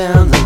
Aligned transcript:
down 0.00 0.39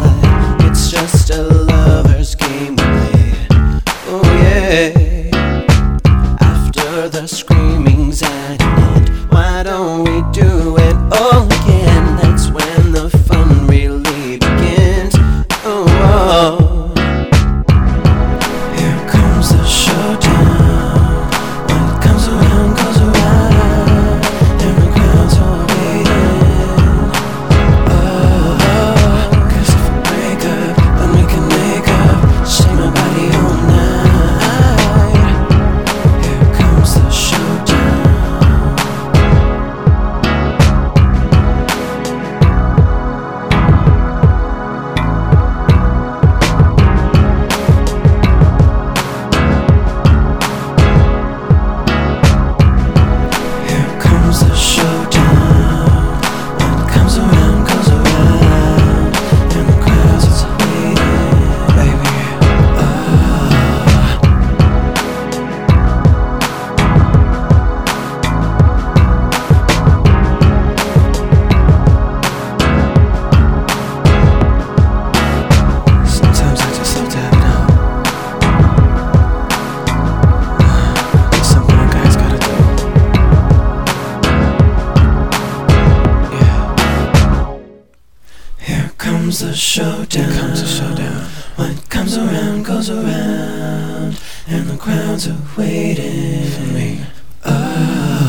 comes 89.35 89.51
the 89.51 89.57
showdown. 89.57 90.31
Here 90.31 90.41
comes 90.41 90.61
the 90.61 90.69
showdown. 90.69 91.25
What 91.57 91.91
comes 91.91 92.17
around 92.17 92.65
goes 92.65 92.89
around, 92.89 94.21
and 94.47 94.67
the 94.69 94.77
crowds 94.77 95.27
are 95.27 95.43
waiting 95.59 96.45
for 96.51 96.73
me. 96.73 97.01
Oh. 97.45 98.24